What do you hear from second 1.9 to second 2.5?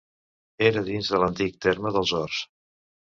dels Horts.